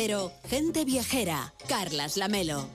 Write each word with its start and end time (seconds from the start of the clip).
Cero, 0.00 0.30
gente 0.48 0.84
viajera. 0.84 1.52
Carlas 1.66 2.16
Lamelo. 2.16 2.68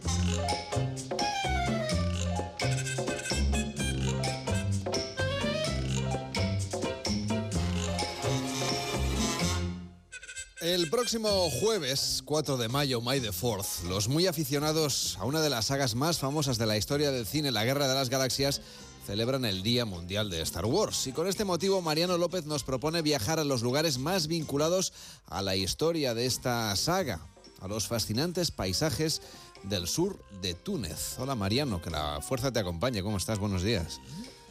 El 10.60 10.90
próximo 10.90 11.50
jueves, 11.62 12.22
4 12.26 12.58
de 12.58 12.68
mayo, 12.68 13.00
May 13.00 13.22
the 13.22 13.30
4th, 13.30 13.84
los 13.84 14.10
muy 14.10 14.28
aficionados 14.28 15.18
a 15.18 15.24
una 15.24 15.40
de 15.40 15.50
las 15.50 15.68
sagas 15.68 15.96
más 15.96 16.20
famosas 16.20 16.58
de 16.58 16.66
la 16.66 16.76
historia 16.76 17.12
del 17.12 17.26
cine, 17.26 17.52
La 17.52 17.64
Guerra 17.64 17.88
de 17.88 17.96
las 17.96 18.10
Galaxias, 18.10 18.60
celebran 19.06 19.46
el 19.46 19.64
Día 19.64 19.86
Mundial 19.86 20.30
de 20.30 20.42
Star 20.42 20.66
Wars. 20.66 21.08
Y 21.08 21.12
con 21.12 21.28
este 21.28 21.46
motivo, 21.46 21.82
Mariano 21.82 22.18
López 22.18 22.46
nos 22.46 22.64
propone 22.64 23.02
viajar 23.02 23.40
a 23.40 23.44
los 23.44 23.62
lugares 23.62 23.98
más 23.98 24.28
vinculados 24.28 24.94
a 25.28 25.42
la 25.42 25.56
historia 25.56 26.14
de 26.14 26.26
esta 26.26 26.76
saga, 26.76 27.20
a 27.62 27.68
los 27.68 27.88
fascinantes 27.88 28.52
paisajes 28.52 29.22
del 29.64 29.88
sur 29.88 30.20
de 30.42 30.54
Túnez. 30.54 31.18
Hola 31.20 31.36
Mariano, 31.36 31.82
que 31.82 31.90
la 31.90 32.22
fuerza 32.22 32.52
te 32.52 32.60
acompañe. 32.60 33.04
¿Cómo 33.04 33.18
estás? 33.18 33.40
Buenos 33.40 33.64
días. 33.64 34.00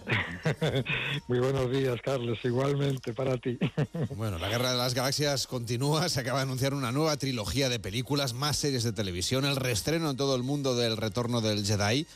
Muy 1.29 1.39
buenos 1.39 1.71
días, 1.71 2.01
Carlos. 2.03 2.39
Igualmente 2.45 3.13
para 3.13 3.39
ti. 3.39 3.59
Bueno, 4.17 4.39
la 4.39 4.49
Guerra 4.49 4.73
de 4.73 4.79
las 4.79 4.95
Galaxias 4.95 5.47
continúa. 5.47 6.09
Se 6.09 6.21
acaba 6.21 6.39
de 6.39 6.45
anunciar 6.45 6.75
una 6.75 6.93
nueva 6.93 7.17
trilogía 7.17 7.69
de 7.69 7.79
películas, 7.79 8.35
más 8.35 8.57
series 8.57 8.83
de 8.83 8.93
televisión, 8.93 9.45
el 9.45 9.57
reestreno 9.57 10.11
en 10.11 10.17
todo 10.17 10.37
el 10.37 10.43
mundo 10.43 10.75
del 10.75 10.97
retorno 10.97 11.41
del 11.41 11.65
Jedi. 11.65 12.07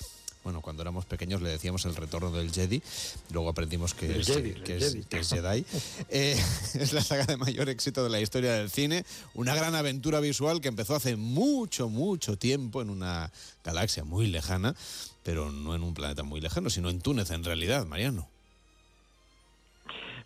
Bueno, 0.47 0.61
cuando 0.61 0.83
éramos 0.83 1.07
pequeños 1.07 1.43
le 1.43 1.49
decíamos 1.49 1.87
el 1.87 1.97
retorno 1.97 2.31
del 2.31 2.53
Jedi, 2.53 2.81
luego 3.33 3.49
aprendimos 3.49 3.95
que, 3.95 4.21
es, 4.21 4.29
Jedi, 4.29 4.53
que, 4.53 4.77
el 4.77 4.83
es, 4.85 4.93
Jedi. 4.93 5.05
que 5.07 5.19
es 5.19 5.29
Jedi. 5.29 5.65
Eh, 6.09 6.37
es 6.75 6.93
la 6.93 7.01
saga 7.01 7.25
de 7.25 7.37
mayor 7.37 7.69
éxito 7.69 8.05
de 8.05 8.11
la 8.11 8.21
historia 8.21 8.53
del 8.53 8.71
cine, 8.71 9.05
una 9.35 9.57
gran 9.57 9.75
aventura 9.75 10.21
visual 10.21 10.61
que 10.61 10.69
empezó 10.69 10.95
hace 10.95 11.17
mucho, 11.17 11.89
mucho 11.89 12.39
tiempo 12.39 12.81
en 12.81 12.91
una 12.91 13.33
galaxia 13.65 14.05
muy 14.05 14.29
lejana, 14.29 14.77
pero 15.25 15.51
no 15.51 15.75
en 15.75 15.83
un 15.83 15.95
planeta 15.95 16.23
muy 16.23 16.41
lejano, 16.41 16.71
sino 16.71 16.91
en 16.91 17.01
Túnez 17.01 17.33
en 17.33 17.43
realidad, 17.43 17.85
Mariano. 17.85 18.29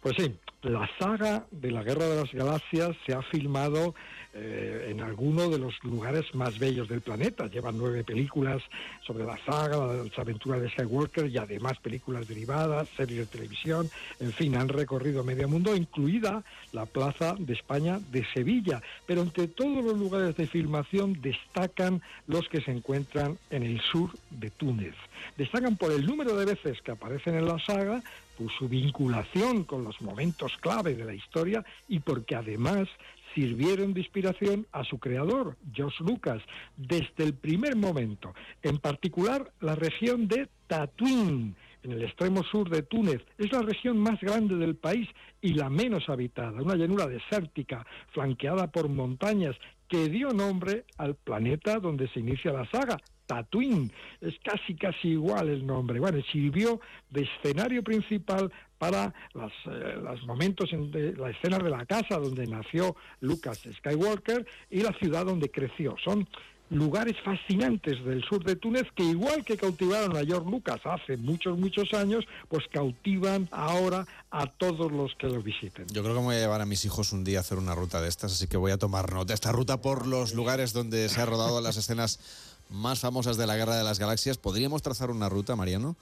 Pues 0.02 0.16
sí, 0.18 0.34
la 0.64 0.86
saga 0.98 1.46
de 1.50 1.70
la 1.70 1.82
Guerra 1.82 2.04
de 2.04 2.16
las 2.16 2.30
Galaxias 2.30 2.94
se 3.06 3.14
ha 3.14 3.22
filmado 3.22 3.94
eh, 4.32 4.86
en 4.90 5.00
alguno 5.00 5.48
de 5.48 5.58
los 5.58 5.82
lugares 5.82 6.34
más 6.34 6.58
bellos 6.58 6.88
del 6.88 7.00
planeta. 7.00 7.48
Llevan 7.48 7.76
nueve 7.76 8.04
películas 8.04 8.62
sobre 9.04 9.24
la 9.24 9.36
saga, 9.44 9.94
las 10.04 10.18
aventuras 10.18 10.60
de 10.60 10.70
Skywalker 10.70 11.26
y 11.26 11.36
además 11.38 11.78
películas 11.78 12.28
derivadas, 12.28 12.88
series 12.96 13.20
de 13.20 13.26
televisión. 13.26 13.90
En 14.20 14.32
fin, 14.32 14.56
han 14.56 14.68
recorrido 14.68 15.24
medio 15.24 15.48
mundo, 15.48 15.74
incluida 15.74 16.44
la 16.72 16.86
Plaza 16.86 17.34
de 17.38 17.54
España 17.54 17.98
de 18.12 18.24
Sevilla. 18.32 18.80
Pero 19.06 19.22
entre 19.22 19.48
todos 19.48 19.84
los 19.84 19.98
lugares 19.98 20.36
de 20.36 20.46
filmación 20.46 21.20
destacan 21.20 22.00
los 22.26 22.48
que 22.48 22.60
se 22.60 22.70
encuentran 22.70 23.38
en 23.50 23.64
el 23.64 23.80
sur 23.80 24.10
de 24.30 24.50
Túnez. 24.50 24.94
Destacan 25.36 25.76
por 25.76 25.92
el 25.92 26.06
número 26.06 26.36
de 26.36 26.46
veces 26.46 26.80
que 26.82 26.92
aparecen 26.92 27.34
en 27.34 27.46
la 27.46 27.58
saga, 27.58 28.02
por 28.40 28.50
su 28.52 28.68
vinculación 28.68 29.64
con 29.64 29.84
los 29.84 30.00
momentos 30.00 30.56
clave 30.60 30.94
de 30.94 31.04
la 31.04 31.12
historia 31.12 31.64
y 31.88 32.00
porque 32.00 32.34
además 32.34 32.88
sirvieron 33.34 33.94
de 33.94 34.00
inspiración 34.00 34.66
a 34.72 34.84
su 34.84 34.98
creador, 34.98 35.56
George 35.72 36.02
Lucas, 36.04 36.42
desde 36.76 37.24
el 37.24 37.34
primer 37.34 37.76
momento. 37.76 38.34
En 38.62 38.78
particular, 38.78 39.52
la 39.60 39.74
región 39.74 40.28
de 40.28 40.48
Tatuín, 40.66 41.54
en 41.82 41.92
el 41.92 42.02
extremo 42.02 42.42
sur 42.44 42.68
de 42.68 42.82
Túnez, 42.82 43.22
es 43.38 43.52
la 43.52 43.62
región 43.62 43.98
más 43.98 44.20
grande 44.20 44.56
del 44.56 44.76
país 44.76 45.08
y 45.40 45.54
la 45.54 45.70
menos 45.70 46.08
habitada, 46.08 46.62
una 46.62 46.76
llanura 46.76 47.06
desértica 47.06 47.86
flanqueada 48.12 48.70
por 48.70 48.88
montañas 48.88 49.56
que 49.88 50.08
dio 50.08 50.30
nombre 50.32 50.84
al 50.98 51.16
planeta 51.16 51.80
donde 51.80 52.08
se 52.08 52.20
inicia 52.20 52.52
la 52.52 52.68
saga, 52.70 52.98
Tatooine. 53.30 53.92
Es 54.20 54.34
casi, 54.42 54.74
casi 54.74 55.10
igual 55.10 55.48
el 55.48 55.64
nombre. 55.64 56.00
Bueno, 56.00 56.18
sirvió 56.32 56.80
de 57.10 57.22
escenario 57.22 57.84
principal 57.84 58.50
para 58.76 59.14
las, 59.34 59.52
eh, 59.66 60.00
los 60.02 60.26
momentos, 60.26 60.72
en 60.72 60.90
de, 60.90 61.12
la 61.12 61.30
escena 61.30 61.58
de 61.58 61.70
la 61.70 61.86
casa 61.86 62.18
donde 62.18 62.44
nació 62.48 62.96
Lucas 63.20 63.60
Skywalker 63.78 64.44
y 64.68 64.80
la 64.80 64.92
ciudad 64.94 65.26
donde 65.26 65.48
creció. 65.48 65.94
Son 66.04 66.26
lugares 66.70 67.16
fascinantes 67.24 68.04
del 68.04 68.22
sur 68.24 68.42
de 68.44 68.56
Túnez 68.56 68.86
que 68.96 69.04
igual 69.04 69.44
que 69.44 69.56
cautivaron 69.56 70.16
a 70.16 70.24
George 70.24 70.50
Lucas 70.50 70.80
hace 70.84 71.16
muchos, 71.16 71.56
muchos 71.56 71.92
años, 71.94 72.24
pues 72.48 72.64
cautivan 72.72 73.48
ahora 73.52 74.06
a 74.30 74.46
todos 74.46 74.90
los 74.90 75.14
que 75.16 75.28
lo 75.28 75.42
visiten. 75.42 75.86
Yo 75.92 76.02
creo 76.02 76.14
que 76.14 76.20
me 76.20 76.26
voy 76.26 76.36
a 76.36 76.40
llevar 76.40 76.60
a 76.60 76.66
mis 76.66 76.84
hijos 76.84 77.12
un 77.12 77.22
día 77.22 77.38
a 77.38 77.40
hacer 77.40 77.58
una 77.58 77.74
ruta 77.74 78.00
de 78.00 78.08
estas, 78.08 78.32
así 78.32 78.48
que 78.48 78.56
voy 78.56 78.72
a 78.72 78.78
tomar 78.78 79.12
nota. 79.12 79.34
Esta 79.34 79.52
ruta 79.52 79.80
por 79.80 80.06
los 80.06 80.34
lugares 80.34 80.72
donde 80.72 81.08
se 81.08 81.20
ha 81.20 81.26
rodado 81.26 81.60
las 81.60 81.76
escenas 81.76 82.49
más 82.70 83.00
famosas 83.00 83.36
de 83.36 83.46
la 83.46 83.56
Guerra 83.56 83.76
de 83.76 83.84
las 83.84 83.98
Galaxias. 83.98 84.38
¿Podríamos 84.38 84.82
trazar 84.82 85.10
una 85.10 85.28
ruta, 85.28 85.56
Mariano? 85.56 85.96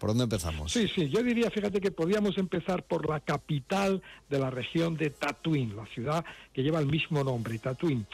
¿Por 0.00 0.08
dónde 0.08 0.24
empezamos? 0.24 0.72
Sí, 0.72 0.88
sí, 0.88 1.10
yo 1.10 1.22
diría, 1.22 1.50
fíjate 1.50 1.78
que 1.78 1.90
podríamos 1.90 2.38
empezar 2.38 2.82
por 2.84 3.06
la 3.06 3.20
capital 3.20 4.02
de 4.30 4.38
la 4.38 4.48
región 4.48 4.96
de 4.96 5.10
Tatooine, 5.10 5.76
la 5.76 5.84
ciudad 5.84 6.24
que 6.54 6.62
lleva 6.62 6.78
el 6.78 6.86
mismo 6.86 7.22
nombre, 7.22 7.58
Tatooine. 7.58 8.06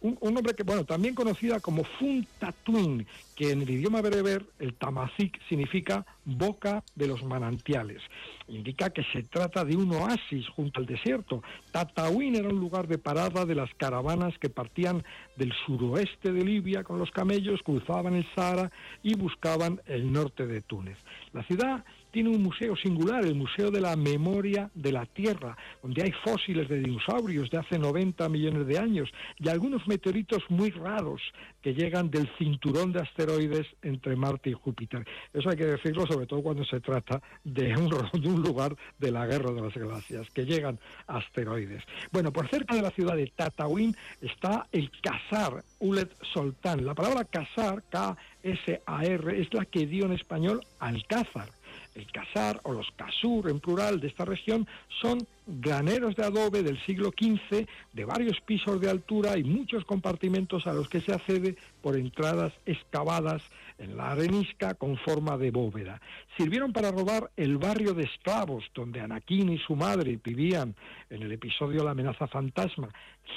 Un, 0.00 0.18
nombre 0.22 0.54
que, 0.54 0.62
bueno, 0.62 0.86
también 0.86 1.14
conocida 1.14 1.60
como 1.60 1.84
Fun 1.84 2.26
Tatooine, 2.38 3.06
que 3.36 3.50
en 3.50 3.60
el 3.60 3.68
idioma 3.68 4.00
bereber, 4.00 4.46
el 4.58 4.72
tamazic 4.72 5.38
significa 5.50 6.06
boca 6.24 6.82
de 6.94 7.08
los 7.08 7.22
manantiales. 7.22 8.00
Indica 8.48 8.90
que 8.90 9.02
se 9.12 9.22
trata 9.22 9.64
de 9.64 9.76
un 9.76 9.92
oasis 9.92 10.48
junto 10.48 10.80
al 10.80 10.86
desierto. 10.86 11.42
Tatooine 11.70 12.36
era 12.36 12.48
un 12.48 12.58
lugar 12.58 12.88
de 12.88 12.98
parada 12.98 13.44
de 13.44 13.54
las 13.54 13.72
caravanas 13.74 14.38
que 14.38 14.48
partían 14.48 15.04
del 15.36 15.52
suroeste 15.66 16.32
de 16.32 16.44
Libia 16.44 16.82
con 16.82 16.98
los 16.98 17.10
camellos, 17.10 17.62
cruzaban 17.62 18.14
el 18.14 18.26
Sahara 18.34 18.70
y 19.02 19.14
buscaban 19.14 19.80
el 19.86 20.10
norte 20.10 20.46
de 20.46 20.62
Túnez. 20.62 20.96
La 21.32 21.42
ciudad 21.44 21.84
tiene 22.10 22.30
un 22.30 22.42
museo 22.42 22.76
singular, 22.76 23.24
el 23.24 23.34
Museo 23.34 23.70
de 23.70 23.80
la 23.80 23.96
Memoria 23.96 24.70
de 24.74 24.92
la 24.92 25.06
Tierra, 25.06 25.56
donde 25.82 26.02
hay 26.02 26.12
fósiles 26.24 26.68
de 26.68 26.80
dinosaurios 26.80 27.50
de 27.50 27.58
hace 27.58 27.78
90 27.78 28.28
millones 28.28 28.66
de 28.66 28.78
años 28.78 29.10
y 29.38 29.48
algunos 29.48 29.86
meteoritos 29.86 30.42
muy 30.48 30.70
raros 30.70 31.20
que 31.62 31.74
llegan 31.74 32.10
del 32.10 32.28
cinturón 32.38 32.92
de 32.92 33.00
asteroides 33.00 33.66
entre 33.82 34.16
Marte 34.16 34.50
y 34.50 34.52
Júpiter. 34.52 35.06
Eso 35.32 35.50
hay 35.50 35.56
que 35.56 35.66
decirlo 35.66 36.06
sobre 36.06 36.26
todo 36.26 36.42
cuando 36.42 36.64
se 36.64 36.80
trata 36.80 37.20
de 37.44 37.76
un, 37.76 37.88
de 37.88 38.28
un 38.28 38.42
lugar 38.42 38.76
de 38.98 39.10
la 39.10 39.26
Guerra 39.26 39.52
de 39.52 39.62
las 39.62 39.74
Galaxias, 39.74 40.28
que 40.30 40.44
llegan 40.44 40.78
asteroides. 41.06 41.82
Bueno, 42.12 42.32
por 42.32 42.48
cerca 42.48 42.74
de 42.74 42.82
la 42.82 42.90
ciudad 42.90 43.16
de 43.16 43.26
Tatooine 43.26 43.94
está 44.20 44.66
el 44.72 44.90
Casar 45.00 45.62
Ulet 45.80 46.10
Soltán. 46.32 46.84
La 46.84 46.94
palabra 46.94 47.24
Casar, 47.24 47.82
K-S-A-R, 47.90 49.40
es 49.40 49.52
la 49.52 49.64
que 49.64 49.86
dio 49.86 50.06
en 50.06 50.12
español 50.12 50.60
Alcázar. 50.78 51.57
El 51.98 52.06
casar 52.12 52.60
o 52.62 52.72
los 52.72 52.86
casur 52.94 53.50
en 53.50 53.58
plural 53.58 53.98
de 53.98 54.06
esta 54.06 54.24
región 54.24 54.68
son 55.00 55.26
graneros 55.48 56.14
de 56.14 56.24
adobe 56.24 56.62
del 56.62 56.80
siglo 56.84 57.10
XV 57.10 57.66
de 57.92 58.04
varios 58.04 58.40
pisos 58.42 58.80
de 58.80 58.88
altura 58.88 59.36
y 59.36 59.42
muchos 59.42 59.84
compartimentos 59.84 60.68
a 60.68 60.72
los 60.72 60.88
que 60.88 61.00
se 61.00 61.12
accede 61.12 61.56
por 61.82 61.96
entradas 61.96 62.52
excavadas 62.66 63.42
en 63.78 63.96
la 63.96 64.12
arenisca 64.12 64.74
con 64.74 64.96
forma 64.98 65.36
de 65.38 65.50
bóveda. 65.50 66.00
Sirvieron 66.36 66.72
para 66.72 66.92
robar 66.92 67.30
el 67.36 67.58
barrio 67.58 67.94
de 67.94 68.04
esclavos 68.04 68.64
donde 68.74 69.00
Anakin 69.00 69.50
y 69.50 69.58
su 69.58 69.74
madre 69.74 70.20
vivían 70.22 70.76
en 71.10 71.22
el 71.22 71.32
episodio 71.32 71.82
La 71.82 71.92
amenaza 71.92 72.28
fantasma. 72.28 72.90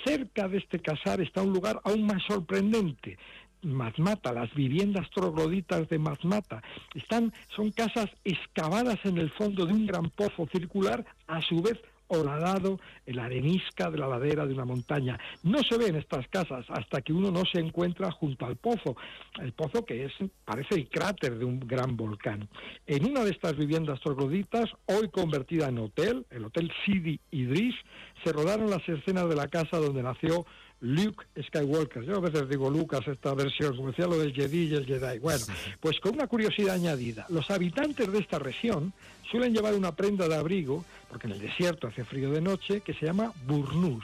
Cerca 0.05 0.47
de 0.47 0.59
este 0.59 0.79
casar 0.79 1.19
está 1.19 1.41
un 1.41 1.53
lugar 1.53 1.81
aún 1.83 2.05
más 2.05 2.21
sorprendente. 2.27 3.17
Mazmata, 3.63 4.33
las 4.33 4.53
viviendas 4.53 5.09
trogloditas 5.11 5.87
de 5.89 5.99
Mazmata. 5.99 6.61
Están, 6.95 7.33
son 7.55 7.71
casas 7.71 8.09
excavadas 8.23 8.99
en 9.03 9.17
el 9.17 9.29
fondo 9.31 9.65
de 9.65 9.73
un 9.73 9.85
gran 9.85 10.09
pozo 10.09 10.47
circular, 10.51 11.05
a 11.27 11.41
su 11.41 11.61
vez 11.61 11.79
horadado 12.11 12.79
en 13.05 13.15
la 13.15 13.25
arenisca 13.25 13.89
de 13.89 13.97
la 13.97 14.07
ladera 14.07 14.45
de 14.45 14.53
una 14.53 14.65
montaña. 14.65 15.17
No 15.43 15.59
se 15.63 15.77
ven 15.77 15.95
estas 15.95 16.27
casas 16.27 16.65
hasta 16.69 17.01
que 17.01 17.13
uno 17.13 17.31
no 17.31 17.43
se 17.45 17.59
encuentra 17.59 18.11
junto 18.11 18.45
al 18.45 18.57
pozo, 18.57 18.97
el 19.41 19.53
pozo 19.53 19.85
que 19.85 20.05
es 20.05 20.11
parece 20.43 20.75
el 20.75 20.89
cráter 20.89 21.37
de 21.37 21.45
un 21.45 21.59
gran 21.59 21.95
volcán. 21.95 22.49
En 22.85 23.09
una 23.09 23.23
de 23.23 23.31
estas 23.31 23.55
viviendas 23.55 24.01
trogloditas, 24.01 24.69
hoy 24.87 25.09
convertida 25.09 25.69
en 25.69 25.79
hotel, 25.79 26.25
el 26.29 26.45
Hotel 26.45 26.71
Sidi 26.85 27.19
Idris, 27.31 27.75
se 28.23 28.33
rodaron 28.33 28.69
las 28.69 28.87
escenas 28.87 29.29
de 29.29 29.35
la 29.35 29.47
casa 29.47 29.77
donde 29.77 30.03
nació 30.03 30.45
Luke 30.81 31.25
Skywalker. 31.47 32.03
Yo 32.03 32.17
a 32.17 32.19
veces 32.19 32.49
digo 32.49 32.69
Lucas 32.69 33.07
esta 33.07 33.33
versión, 33.33 33.75
como 33.75 33.89
decía 33.89 34.07
lo 34.07 34.17
del 34.17 34.33
Jedi 34.33 34.65
y 34.65 34.73
el 34.73 34.85
Jedi. 34.85 35.19
Bueno, 35.19 35.45
pues 35.79 35.99
con 35.99 36.13
una 36.13 36.27
curiosidad 36.27 36.75
añadida, 36.75 37.25
los 37.29 37.49
habitantes 37.49 38.11
de 38.11 38.19
esta 38.19 38.39
región 38.39 38.93
suelen 39.29 39.53
llevar 39.53 39.75
una 39.75 39.95
prenda 39.95 40.27
de 40.27 40.35
abrigo, 40.35 40.83
porque 41.09 41.27
en 41.27 41.33
el 41.33 41.39
desierto 41.39 41.87
hace 41.87 42.03
frío 42.03 42.31
de 42.31 42.41
noche, 42.41 42.81
que 42.81 42.93
se 42.93 43.05
llama 43.05 43.31
burnús. 43.47 44.03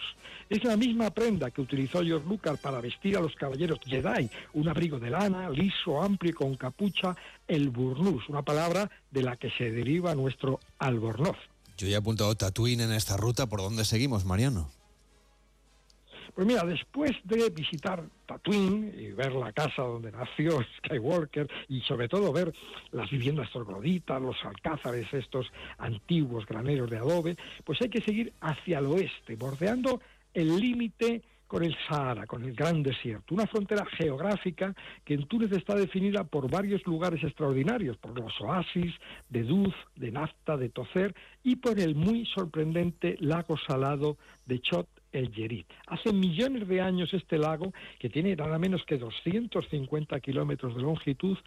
Es 0.50 0.63
la 0.63 0.77
misma 0.77 1.09
prenda 1.09 1.51
que 1.51 1.62
utilizó 1.62 2.01
George 2.01 2.27
Lucas 2.27 2.59
para 2.59 2.79
vestir 2.79 3.18
a 3.18 3.21
los 3.21 3.35
caballeros 3.35 3.79
Jedi, 3.83 4.29
un 4.53 4.69
abrigo 4.69 5.00
de 5.00 5.09
lana, 5.09 5.50
liso, 5.50 6.01
amplio 6.01 6.31
y 6.31 6.33
con 6.33 6.56
capucha, 6.56 7.15
el 7.47 7.69
burnús, 7.69 8.29
una 8.29 8.44
palabra 8.44 8.89
de 9.12 9.24
la 9.24 9.35
que 9.35 9.50
se 9.51 9.71
deriva 9.71 10.15
nuestro 10.15 10.62
albornoz. 10.79 11.38
Yo 11.77 11.88
ya 11.88 11.95
he 11.95 12.00
apuntado 12.00 12.33
Tatooine 12.35 12.81
en 12.81 12.94
esta 12.94 13.18
ruta, 13.18 13.47
¿por 13.47 13.59
dónde 13.59 13.83
seguimos, 13.83 14.24
Mariano? 14.24 14.76
Pues 16.38 16.45
mira, 16.45 16.63
después 16.66 17.13
de 17.24 17.50
visitar 17.50 18.04
Tatooine 18.28 18.94
y 18.95 19.12
ver 19.12 19.34
la 19.34 19.51
casa 19.54 19.81
donde 19.81 20.12
nació 20.12 20.60
Skywalker 20.78 21.50
y 21.68 21.81
sobre 21.81 22.07
todo 22.07 22.31
ver 22.31 22.54
las 22.92 23.10
viviendas 23.10 23.50
trogloditas, 23.50 24.22
los 24.22 24.36
alcázares 24.45 25.12
estos 25.12 25.48
antiguos 25.80 26.45
graneros 26.45 26.92
de 26.92 26.98
adobe, 26.98 27.38
pues 27.66 27.81
hay 27.81 27.89
que 27.89 28.01
seguir 28.01 28.34
hacia 28.39 28.78
el 28.78 28.86
oeste, 28.86 29.36
bordeando 29.36 30.00
el 30.31 30.60
límite 30.60 31.24
con 31.48 31.63
el 31.63 31.75
Sahara, 31.89 32.28
con 32.28 32.44
el 32.44 32.54
Gran 32.54 32.84
Desierto, 32.84 33.34
una 33.34 33.48
frontera 33.48 33.84
geográfica 33.98 34.75
que 35.06 35.16
en 35.16 35.25
Túnez 35.25 35.51
está 35.54 35.74
definida 35.74 36.24
por 36.24 36.51
varios 36.51 36.86
lugares 36.86 37.24
extraordinarios, 37.24 37.98
por 37.98 38.16
los 38.16 38.39
oasis 38.42 38.94
de 39.30 39.42
Duz, 39.42 39.74
de 39.95 40.12
Nafta, 40.12 40.56
de 40.56 40.69
Tocer 40.69 41.16
y 41.44 41.56
por 41.56 41.80
el 41.80 41.95
muy 41.95 42.28
sorprendente 42.28 43.18
lago 43.22 43.57
salado 43.57 44.18
de 44.45 44.60
Chot 44.60 44.88
el 45.12 45.31
Yerit. 45.31 45.68
Hace 45.88 46.13
millones 46.13 46.68
de 46.68 46.81
años 46.81 47.13
este 47.13 47.38
lago, 47.38 47.74
que 48.00 48.09
tiene 48.09 48.36
nada 48.36 48.57
menos 48.59 48.83
que 48.86 48.98
250 48.98 50.19
kilómetros 50.19 50.75
de 50.75 50.81
longitud, 50.81 51.38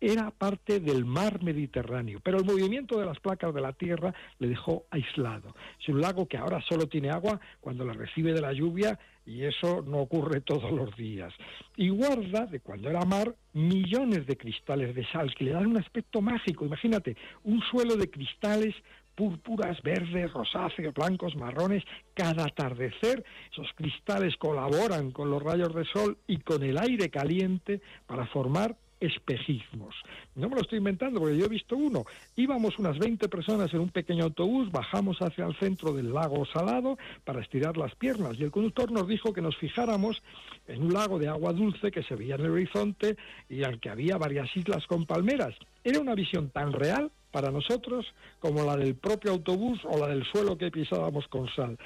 era 0.00 0.30
parte 0.30 0.80
del 0.80 1.04
mar 1.04 1.42
Mediterráneo, 1.42 2.20
pero 2.22 2.38
el 2.38 2.44
movimiento 2.44 2.98
de 2.98 3.04
las 3.04 3.20
placas 3.20 3.54
de 3.54 3.60
la 3.60 3.74
Tierra 3.74 4.14
le 4.38 4.48
dejó 4.48 4.86
aislado. 4.90 5.54
Es 5.78 5.88
un 5.88 6.00
lago 6.00 6.26
que 6.26 6.38
ahora 6.38 6.62
solo 6.66 6.86
tiene 6.86 7.10
agua 7.10 7.38
cuando 7.60 7.84
la 7.84 7.92
recibe 7.92 8.32
de 8.32 8.40
la 8.40 8.52
lluvia 8.52 8.98
y 9.26 9.44
eso 9.44 9.82
no 9.86 9.98
ocurre 9.98 10.40
todos 10.46 10.72
los 10.72 10.96
días. 10.96 11.34
Y 11.76 11.90
guarda, 11.90 12.46
de 12.46 12.60
cuando 12.60 12.88
era 12.88 13.04
mar, 13.04 13.34
millones 13.52 14.26
de 14.26 14.36
cristales 14.36 14.94
de 14.94 15.06
sal 15.08 15.34
que 15.34 15.44
le 15.44 15.52
dan 15.52 15.66
un 15.66 15.76
aspecto 15.76 16.22
mágico. 16.22 16.64
Imagínate, 16.64 17.16
un 17.44 17.60
suelo 17.62 17.96
de 17.96 18.10
cristales 18.10 18.74
púrpuras, 19.20 19.82
verdes, 19.82 20.32
rosáceos, 20.32 20.94
blancos, 20.94 21.36
marrones. 21.36 21.84
Cada 22.14 22.44
atardecer 22.44 23.22
esos 23.52 23.68
cristales 23.74 24.34
colaboran 24.38 25.10
con 25.10 25.28
los 25.28 25.42
rayos 25.42 25.74
de 25.74 25.84
sol 25.84 26.16
y 26.26 26.38
con 26.38 26.62
el 26.62 26.78
aire 26.78 27.10
caliente 27.10 27.82
para 28.06 28.24
formar 28.28 28.76
espejismos. 28.98 29.94
No 30.34 30.48
me 30.48 30.54
lo 30.54 30.62
estoy 30.62 30.78
inventando 30.78 31.20
porque 31.20 31.36
yo 31.36 31.44
he 31.44 31.50
visto 31.50 31.76
uno. 31.76 32.04
Íbamos 32.34 32.78
unas 32.78 32.98
20 32.98 33.28
personas 33.28 33.74
en 33.74 33.80
un 33.80 33.90
pequeño 33.90 34.24
autobús, 34.24 34.72
bajamos 34.72 35.18
hacia 35.20 35.44
el 35.44 35.54
centro 35.56 35.92
del 35.92 36.14
lago 36.14 36.46
Salado 36.46 36.96
para 37.24 37.42
estirar 37.42 37.76
las 37.76 37.94
piernas 37.96 38.38
y 38.38 38.44
el 38.44 38.50
conductor 38.50 38.90
nos 38.90 39.06
dijo 39.06 39.34
que 39.34 39.42
nos 39.42 39.56
fijáramos 39.58 40.22
en 40.66 40.82
un 40.82 40.94
lago 40.94 41.18
de 41.18 41.28
agua 41.28 41.52
dulce 41.52 41.90
que 41.90 42.02
se 42.04 42.14
veía 42.14 42.36
en 42.36 42.46
el 42.46 42.52
horizonte 42.52 43.18
y 43.50 43.64
al 43.64 43.80
que 43.80 43.90
había 43.90 44.16
varias 44.16 44.48
islas 44.56 44.86
con 44.86 45.04
palmeras. 45.04 45.54
Era 45.84 46.00
una 46.00 46.14
visión 46.14 46.48
tan 46.48 46.72
real 46.72 47.10
para 47.30 47.50
nosotros 47.50 48.06
como 48.38 48.64
la 48.64 48.76
del 48.76 48.94
propio 48.94 49.32
autobús 49.32 49.80
o 49.84 49.98
la 49.98 50.08
del 50.08 50.24
suelo 50.24 50.58
que 50.58 50.70
pisábamos 50.70 51.26
con 51.28 51.48
sal. 51.54 51.78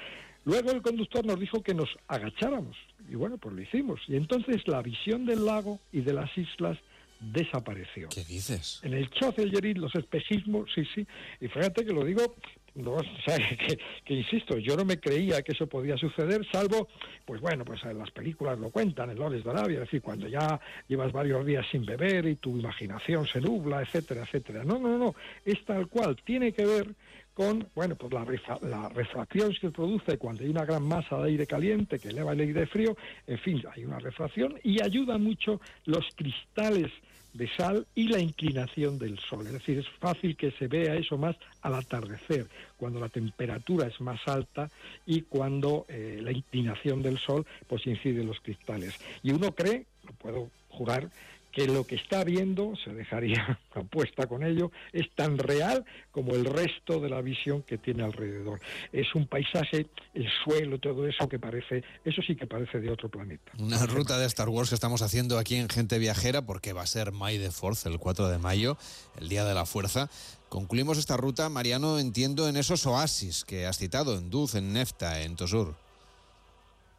Luego 0.45 0.71
el 0.71 0.81
conductor 0.81 1.25
nos 1.25 1.39
dijo 1.39 1.63
que 1.63 1.73
nos 1.73 1.89
agacháramos 2.07 2.77
y 3.09 3.15
bueno, 3.15 3.37
pues 3.37 3.55
lo 3.55 3.61
hicimos. 3.61 3.99
Y 4.07 4.15
entonces 4.15 4.67
la 4.67 4.81
visión 4.81 5.25
del 5.25 5.45
lago 5.45 5.79
y 5.91 6.01
de 6.01 6.13
las 6.13 6.35
islas 6.37 6.77
desapareció. 7.19 8.09
¿Qué 8.09 8.23
dices? 8.23 8.79
En 8.83 8.93
el 8.93 9.09
Yerit, 9.09 9.77
los 9.77 9.95
espejismos, 9.95 10.69
sí, 10.73 10.83
sí. 10.93 11.07
Y 11.41 11.47
fíjate 11.47 11.85
que 11.85 11.93
lo 11.93 12.03
digo, 12.03 12.35
no, 12.75 12.91
o 12.95 13.03
sea, 13.25 13.37
que, 14.03 14.13
insisto, 14.13 14.57
yo 14.57 14.75
no 14.75 14.85
me 14.85 14.99
creía 14.99 15.41
que 15.41 15.53
eso 15.53 15.67
podía 15.67 15.97
suceder, 15.97 16.45
salvo, 16.51 16.87
pues 17.25 17.41
bueno, 17.41 17.63
pues 17.65 17.83
las 17.83 18.11
películas 18.11 18.59
lo 18.59 18.69
cuentan, 18.69 19.09
en 19.09 19.17
Lores 19.17 19.43
de 19.43 19.49
Arabia, 19.49 19.75
es 19.75 19.81
decir, 19.81 20.01
cuando 20.01 20.27
ya 20.27 20.59
llevas 20.87 21.11
varios 21.11 21.45
días 21.45 21.65
sin 21.71 21.85
beber 21.85 22.25
y 22.27 22.35
tu 22.35 22.57
imaginación 22.57 23.25
se 23.27 23.41
nubla, 23.41 23.81
etcétera, 23.81 24.23
etcétera. 24.23 24.63
No, 24.63 24.77
no, 24.79 24.97
no, 24.97 25.15
es 25.43 25.63
tal 25.65 25.87
cual, 25.87 26.17
tiene 26.23 26.51
que 26.51 26.65
ver 26.65 26.93
con, 27.33 27.67
bueno, 27.75 27.95
pues 27.95 28.13
la, 28.13 28.25
la, 28.61 28.89
refracción 28.89 29.53
que 29.53 29.59
se 29.59 29.71
produce 29.71 30.17
cuando 30.17 30.43
hay 30.43 30.49
una 30.49 30.63
gran 30.63 30.83
masa 30.83 31.17
de 31.17 31.29
aire 31.29 31.45
caliente 31.45 31.99
que 31.99 32.09
eleva 32.09 32.31
el 32.31 32.39
aire 32.39 32.65
frío, 32.65 32.95
en 33.27 33.37
fin, 33.39 33.61
hay 33.73 33.83
una 33.83 33.99
refracción 33.99 34.55
y 34.63 34.81
ayuda 34.81 35.17
mucho 35.17 35.59
los 35.85 36.05
cristales 36.15 36.91
de 37.35 37.49
sal 37.49 37.85
y 37.95 38.07
la 38.07 38.19
inclinación 38.19 38.97
del 38.97 39.19
sol. 39.19 39.45
Es 39.45 39.53
decir, 39.53 39.77
es 39.79 39.89
fácil 39.99 40.35
que 40.35 40.51
se 40.51 40.67
vea 40.67 40.95
eso 40.95 41.17
más 41.17 41.35
al 41.61 41.75
atardecer, 41.75 42.47
cuando 42.77 42.99
la 42.99 43.09
temperatura 43.09 43.87
es 43.87 43.99
más 43.99 44.19
alta 44.27 44.69
y 45.05 45.21
cuando 45.21 45.85
eh, 45.89 46.19
la 46.21 46.31
inclinación 46.31 47.01
del 47.01 47.17
sol 47.17 47.45
pues 47.67 47.85
incide 47.85 48.21
en 48.21 48.27
los 48.27 48.39
cristales. 48.39 48.97
Y 49.21 49.31
uno 49.31 49.53
cree, 49.53 49.85
lo 50.05 50.13
puedo 50.13 50.49
jurar, 50.69 51.09
que 51.55 51.67
lo 51.67 51.85
que 51.85 51.95
está 51.95 52.25
viendo, 52.25 52.73
se 52.83 52.93
dejaría 52.93 53.57
apuesta 53.73 54.27
con 54.27 54.43
ello, 54.43 54.71
es 54.91 55.09
tan 55.15 55.37
real 55.37 55.85
como 56.11 56.35
el 56.35 56.43
resto 56.43 56.99
de 56.99 57.09
la 57.09 57.21
visión 57.21 57.63
que 57.63 57.77
tiene 57.77 58.03
alrededor. 58.03 58.59
Es 58.91 59.15
un 59.15 59.25
paisaje, 59.25 59.87
el 60.13 60.27
suelo, 60.43 60.79
todo 60.79 61.07
eso 61.07 61.29
que 61.29 61.39
parece, 61.39 61.83
eso 62.03 62.21
sí 62.21 62.35
que 62.35 62.45
parece 62.45 62.81
de 62.81 62.91
otro 62.91 63.07
planeta. 63.07 63.53
Una 63.57 63.85
ruta 63.85 64.19
de 64.19 64.25
Star 64.25 64.49
Wars 64.49 64.67
que 64.67 64.75
estamos 64.75 65.01
haciendo 65.01 65.39
aquí 65.39 65.55
en 65.55 65.69
Gente 65.69 65.97
Viajera, 65.97 66.41
porque 66.45 66.73
va 66.73 66.81
a 66.81 66.87
ser 66.87 67.13
May 67.13 67.39
the 67.39 67.51
Fourth, 67.51 67.85
el 67.85 67.99
4 67.99 68.27
de 68.27 68.37
mayo, 68.37 68.77
el 69.17 69.29
Día 69.29 69.45
de 69.45 69.53
la 69.53 69.65
Fuerza. 69.65 70.09
Concluimos 70.49 70.97
esta 70.97 71.15
ruta, 71.15 71.47
Mariano, 71.47 71.99
entiendo, 71.99 72.49
en 72.49 72.57
esos 72.57 72.85
oasis 72.85 73.45
que 73.45 73.65
has 73.65 73.77
citado, 73.77 74.17
en 74.17 74.29
Duz, 74.29 74.55
en 74.55 74.73
Nefta, 74.73 75.21
en 75.21 75.37
Tosur. 75.37 75.84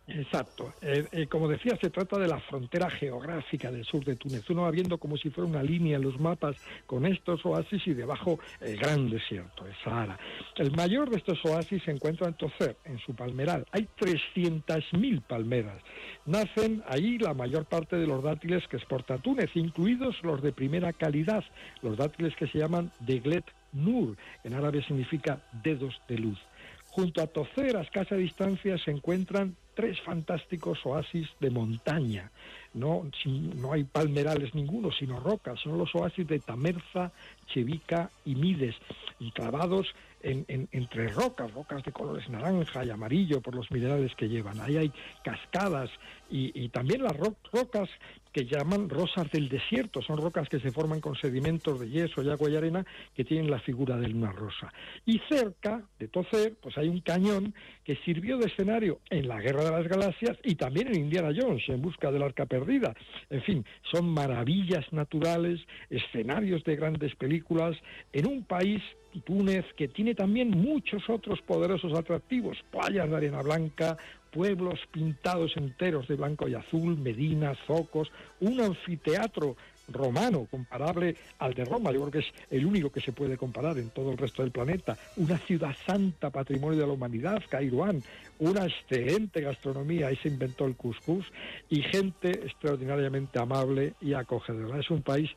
Exacto. 0.09 0.73
Eh, 0.83 1.05
eh, 1.11 1.27
como 1.27 1.49
decía, 1.49 1.77
se 1.81 1.91
trata 1.91 2.17
de 2.19 2.29
la 2.29 2.39
frontera 2.39 2.89
geográfica 2.91 3.73
del 3.73 3.85
sur 3.85 4.05
de 4.05 4.15
Túnez. 4.15 4.49
Uno 4.51 4.63
va 4.63 4.71
viendo 4.71 4.99
como 4.99 5.17
si 5.17 5.31
fuera 5.31 5.51
una 5.51 5.63
línea 5.63 5.97
en 5.97 6.03
los 6.03 6.21
mapas 6.21 6.57
con 6.87 7.07
estos 7.07 7.45
oasis 7.45 7.85
y 7.87 7.95
debajo 7.95 8.39
el 8.61 8.77
gran 8.77 9.11
desierto, 9.11 9.67
el 9.67 9.75
Sahara. 9.83 10.17
El 10.57 10.71
mayor 10.73 11.11
de 11.11 11.17
estos 11.17 11.45
oasis 11.45 11.83
se 11.83 11.91
encuentra 11.91 12.29
en 12.29 12.35
Tocer, 12.35 12.77
en 12.85 12.99
su 13.01 13.15
palmeral. 13.15 13.67
Hay 13.73 13.89
300.000 13.99 15.23
palmeras. 15.23 15.83
Nacen 16.25 16.85
ahí 16.87 17.19
la 17.19 17.35
mayor 17.35 17.65
parte 17.65 17.97
de 17.97 18.07
los 18.07 18.23
dátiles 18.23 18.67
que 18.69 18.77
exporta 18.77 19.19
Túnez, 19.19 19.51
incluidos 19.55 20.23
los 20.23 20.41
de 20.41 20.53
primera 20.53 20.93
calidad, 20.93 21.45
los 21.83 21.97
dátiles 21.97 22.37
que 22.37 22.47
se 22.47 22.59
llaman 22.59 22.93
Deglet 23.01 23.45
Nur, 23.73 24.17
en 24.45 24.55
árabe 24.55 24.83
significa 24.85 25.41
dedos 25.65 26.01
de 26.09 26.19
luz. 26.19 26.39
Junto 26.87 27.21
a 27.21 27.27
Tocer, 27.27 27.77
a 27.77 27.83
escasa 27.83 28.15
distancia, 28.15 28.79
se 28.79 28.91
encuentran 28.91 29.57
tres 29.77 30.01
fantásticos 30.01 30.85
oasis 30.87 31.29
de 31.39 31.51
montaña. 31.51 32.33
No, 32.75 33.09
no 33.57 33.73
hay 33.73 33.85
palmerales 33.85 34.55
ninguno, 34.55 34.91
sino 34.91 35.21
rocas. 35.21 35.61
Son 35.61 35.79
los 35.79 35.95
oasis 35.95 36.27
de 36.27 36.41
Tamerza, 36.41 37.13
Chevica 37.47 38.11
y 38.25 38.35
Mides, 38.35 38.75
enclavados 39.21 39.87
entre 40.23 41.09
rocas, 41.09 41.53
rocas 41.55 41.85
de 41.85 41.93
colores 41.93 42.29
naranja 42.29 42.85
y 42.85 42.91
amarillo 42.91 43.41
por 43.41 43.55
los 43.55 43.71
minerales 43.71 44.15
que 44.17 44.29
llevan. 44.29 44.61
Ahí 44.61 44.77
hay 44.77 44.93
cascadas 45.23 45.91
y, 46.29 46.69
también 46.71 47.03
las 47.03 47.17
rocas 47.53 47.89
que 48.37 48.45
llaman 48.45 48.91
rosas 48.91 49.31
del 49.31 49.49
desierto, 49.49 50.03
son 50.03 50.19
rocas 50.19 50.47
que 50.51 50.61
se 50.61 50.71
forman 50.71 51.01
con 51.01 51.17
sedimentos 51.17 51.81
de 51.81 51.89
yeso 51.89 52.23
y 52.23 52.29
agua 52.29 52.51
y 52.51 52.57
arena 52.57 52.85
que 53.15 53.25
tienen 53.25 53.51
la 53.51 53.59
figura 53.61 53.97
de 53.97 54.13
una 54.13 54.31
rosa. 54.31 54.71
Y 55.07 55.19
cerca 55.27 55.83
de 55.99 56.09
Tocer, 56.09 56.53
pues 56.61 56.77
hay 56.77 56.89
un 56.89 57.01
cañón 57.01 57.55
que 57.83 57.97
sirvió 58.05 58.37
de 58.37 58.49
escenario 58.49 59.01
en 59.09 59.27
la 59.27 59.41
Guerra 59.41 59.65
de 59.65 59.71
las 59.71 59.89
Galaxias 59.89 60.37
y 60.45 60.55
también 60.57 60.89
en 60.89 60.97
Indiana 60.97 61.31
Jones, 61.35 61.63
en 61.69 61.81
busca 61.81 62.13
del 62.13 62.25
arca 62.25 62.45
perdida. 62.45 62.95
En 63.31 63.41
fin, 63.41 63.65
son 63.91 64.07
maravillas 64.13 64.85
naturales, 64.93 65.59
escenarios 65.89 66.63
de 66.65 66.77
grandes 66.77 67.15
películas, 67.15 67.75
en 68.13 68.27
un 68.27 68.45
país 68.45 68.83
Túnez, 69.25 69.65
que 69.79 69.89
tiene 69.89 70.15
también 70.15 70.51
muchos 70.51 71.09
otros 71.09 71.41
poderosos 71.41 71.99
atractivos, 71.99 72.59
playas 72.71 73.09
de 73.09 73.17
arena 73.17 73.41
blanca, 73.41 73.97
pueblos 74.37 74.81
pintados 74.93 75.57
enteros 75.57 76.07
de 76.09 76.15
blanco 76.15 76.47
y 76.47 76.55
azul, 76.55 76.99
medinas, 76.99 77.57
zocos, 77.67 78.13
un 78.41 78.61
anfiteatro 78.61 79.57
romano 79.89 80.47
comparable 80.51 81.17
al 81.39 81.55
de 81.55 81.65
Roma, 81.65 81.91
yo 81.91 82.01
creo 82.01 82.11
que 82.11 82.19
es 82.19 82.27
el 82.51 82.67
único 82.67 82.91
que 82.91 83.01
se 83.01 83.13
puede 83.13 83.39
comparar 83.39 83.79
en 83.79 83.89
todo 83.89 84.11
el 84.11 84.19
resto 84.19 84.43
del 84.43 84.51
planeta, 84.51 84.99
una 85.17 85.39
ciudad 85.39 85.75
santa, 85.87 86.29
patrimonio 86.29 86.79
de 86.79 86.87
la 86.87 86.93
humanidad, 86.93 87.43
Cairuán, 87.49 88.03
una 88.39 88.67
excelente 88.67 89.41
gastronomía, 89.41 90.09
ahí 90.09 90.17
se 90.17 90.29
inventó 90.29 90.67
el 90.67 90.77
couscous, 90.77 91.25
y 91.71 91.81
gente 91.81 92.31
extraordinariamente 92.31 93.39
amable 93.39 93.95
y 94.03 94.13
acogedora. 94.13 94.81
Es 94.81 94.91
un 94.91 95.01
país 95.01 95.31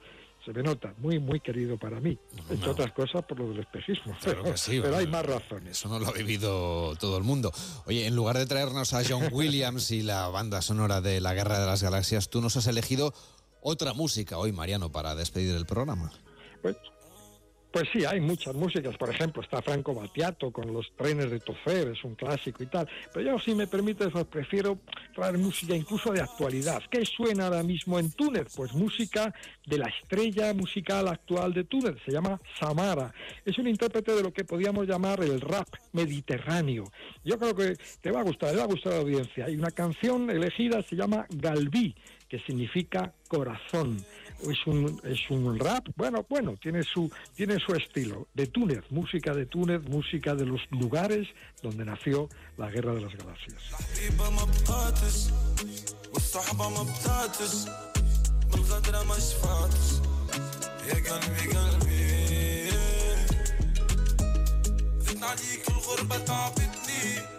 se 0.50 0.54
me 0.54 0.64
nota, 0.64 0.96
muy, 0.98 1.20
muy 1.20 1.40
querido 1.40 1.78
para 1.78 2.00
mí. 2.00 2.18
Entre 2.50 2.68
otras 2.68 2.92
cosas 2.94 3.24
por 3.24 3.38
lo 3.40 3.50
del 3.50 3.60
espejismo. 3.60 4.18
pero, 4.24 4.98
hay 4.98 5.06
más 5.06 5.24
razones. 5.24 5.78
Eso 5.78 5.90
no 5.90 6.00
lo 6.00 6.08
ha 6.08 6.12
vivido 6.12 6.96
todo 6.96 7.20
el 7.20 7.24
mundo. 7.24 7.52
Oye, 7.86 8.08
en 8.08 8.16
lugar 8.16 8.36
de 8.36 8.48
traernos 8.48 8.94
a 8.96 9.04
John 9.08 9.28
Williams 9.32 9.92
y 9.92 10.02
la 10.02 10.28
banda 10.30 10.64
sonora 10.64 11.02
de 11.02 11.22
La 11.22 11.36
Guerra 11.36 11.60
de 11.60 11.68
las 11.68 11.84
Galaxias, 11.84 12.32
tú 12.32 12.42
nos 12.42 12.58
has 12.58 12.66
elegido 12.66 13.14
otra 13.62 13.94
música 13.94 14.40
hoy, 14.40 14.52
Mariano, 14.52 14.92
para 14.92 15.14
despedir 15.14 15.54
el 15.54 15.68
programa. 15.68 16.12
Pues 16.64 16.78
Pues 17.72 17.88
sí, 17.94 18.04
hay 18.04 18.20
muchas 18.20 18.56
músicas. 18.56 18.98
Por 18.98 19.12
ejemplo, 19.12 19.44
está 19.44 19.62
Franco 19.62 19.94
Battiato 19.94 20.52
con 20.52 20.74
los 20.74 20.92
trenes 20.96 21.30
de 21.30 21.40
Tofer, 21.40 21.90
es 21.90 22.04
un 22.04 22.16
clásico 22.16 22.64
y 22.64 22.66
tal. 22.66 22.90
Pero 23.14 23.32
yo, 23.32 23.40
si 23.40 23.54
me 23.54 23.68
permites, 23.68 24.10
pues 24.12 24.26
prefiero 24.26 24.80
traer 25.14 25.38
música 25.38 25.76
incluso 25.76 26.12
de 26.12 26.22
actualidad. 26.22 26.82
¿Qué 26.90 27.06
suena 27.06 27.46
ahora 27.46 27.62
mismo 27.62 28.00
en 28.00 28.12
Túnez? 28.12 28.48
Pues 28.56 28.74
música 28.74 29.34
de 29.68 29.78
la 29.78 29.88
estrella 29.88 30.52
musical 30.56 31.08
actual 31.08 31.54
de 31.54 31.64
Túnez. 31.66 31.96
Se 32.06 32.12
llama 32.12 32.42
Samara. 32.60 33.14
Es 33.46 33.58
un 33.60 33.68
intérprete 33.68 34.16
de 34.16 34.24
lo 34.24 34.34
que 34.34 34.46
podríamos 34.46 34.88
llamar 34.88 35.22
el 35.24 35.40
rap 35.40 35.68
mediterráneo. 35.94 36.86
Yo 37.24 37.38
creo 37.38 37.56
que 37.56 37.76
te 38.02 38.10
va 38.10 38.22
a 38.22 38.24
gustar, 38.24 38.52
le 38.52 38.58
va 38.58 38.64
a 38.64 38.68
gustar 38.68 38.94
la 38.94 39.00
audiencia. 39.00 39.46
Hay 39.46 39.56
una 39.56 39.70
canción 39.70 40.32
elegida, 40.32 40.82
se 40.82 40.96
llama 40.96 41.28
Galví, 41.30 41.96
que 42.28 42.40
significa 42.40 43.14
corazón 43.28 43.98
es 44.51 44.67
un, 44.67 45.01
es 45.05 45.31
un 45.31 45.59
rap, 45.59 45.89
bueno, 45.97 46.27
bueno, 46.29 46.55
tiene 46.61 46.83
su, 46.83 47.11
tiene 47.35 47.59
su 47.59 47.75
estilo. 47.75 48.29
De 48.35 48.47
Túnez, 48.47 48.85
música 48.91 49.33
de 49.35 49.47
Túnez, 49.47 49.83
música 49.89 50.35
de 50.35 50.47
los 50.47 50.61
lugares 50.71 51.29
donde 51.63 51.85
nació 51.85 52.29
la 52.57 52.71
Guerra 52.71 52.95
de 52.95 53.01
las 53.03 53.15
Galaxias. 53.15 53.63
لابولي 66.29 67.38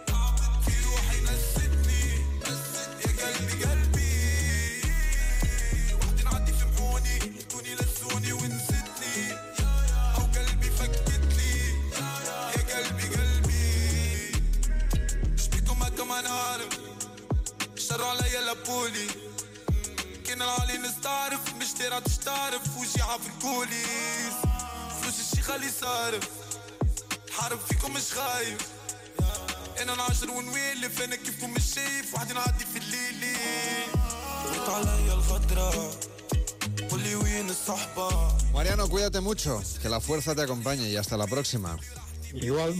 الكوليس 23.60 24.34
فلوس 25.00 25.20
الشيخ 25.20 25.50
اللي 25.50 25.68
صارف 25.80 26.28
حارب 27.30 27.58
فيكم 27.68 27.92
مش 27.94 28.12
خايف 28.12 28.58
انا 29.82 29.94
نعشر 29.94 30.30
ونويلف 30.30 31.02
انا 31.02 31.16
كيفكم 31.16 31.50
مش 31.50 31.74
شايف 31.74 32.14
وحدي 32.14 32.34
نعدي 32.34 32.64
في 32.72 32.78
الليلي 32.78 33.36
قلت 34.44 34.68
عليا 34.68 35.12
الغدرة 35.14 35.90
قولي 36.90 37.14
وين 37.14 37.50
الصحبة 37.50 38.36
Mariano, 38.54 38.88
cuídate 38.88 39.20
mucho, 39.20 39.62
que 39.82 39.88
la 39.90 40.00
fuerza 40.00 40.34
te 40.34 40.40
acompañe 40.42 40.88
y 40.88 40.96
hasta 40.96 41.16
la 41.18 41.26
próxima. 41.26 41.76
Igual, 42.41 42.73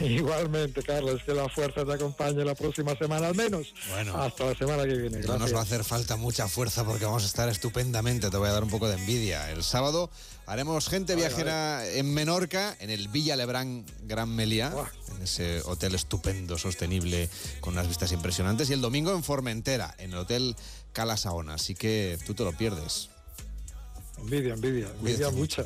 igualmente, 0.00 0.82
Carlos, 0.82 1.22
que 1.24 1.32
la 1.32 1.48
fuerza 1.48 1.84
te 1.84 1.92
acompañe 1.92 2.44
la 2.44 2.54
próxima 2.54 2.94
semana 2.96 3.28
al 3.28 3.34
menos. 3.34 3.72
Bueno, 3.90 4.16
hasta 4.16 4.46
la 4.46 4.54
semana 4.54 4.84
que 4.84 4.94
viene. 4.94 5.20
No 5.20 5.38
nos 5.38 5.54
va 5.54 5.60
a 5.60 5.62
hacer 5.62 5.82
falta 5.84 6.16
mucha 6.16 6.46
fuerza 6.48 6.84
porque 6.84 7.04
vamos 7.04 7.22
a 7.22 7.26
estar 7.26 7.48
estupendamente. 7.48 8.30
Te 8.30 8.36
voy 8.36 8.48
a 8.48 8.52
dar 8.52 8.62
un 8.62 8.70
poco 8.70 8.88
de 8.88 8.96
envidia. 8.96 9.50
El 9.50 9.62
sábado 9.62 10.10
haremos 10.46 10.88
gente 10.88 11.14
viajera 11.14 11.88
en 11.88 12.12
Menorca, 12.12 12.76
en 12.80 12.90
el 12.90 13.08
Villa 13.08 13.36
Lebrán 13.36 13.86
Gran 14.02 14.28
Meliá, 14.28 14.72
en 15.16 15.22
ese 15.22 15.62
hotel 15.62 15.94
estupendo, 15.94 16.58
sostenible, 16.58 17.30
con 17.60 17.74
unas 17.74 17.88
vistas 17.88 18.12
impresionantes. 18.12 18.68
Y 18.68 18.74
el 18.74 18.80
domingo 18.80 19.12
en 19.12 19.24
Formentera, 19.24 19.94
en 19.98 20.12
el 20.12 20.18
hotel 20.18 20.54
Cala 20.92 21.16
Saona. 21.16 21.54
Así 21.54 21.74
que 21.74 22.18
tú 22.26 22.34
te 22.34 22.44
lo 22.44 22.52
pierdes. 22.52 23.08
Envidia, 24.20 24.54
envidia, 24.54 24.88
envidia 24.98 25.30
mucha. 25.30 25.56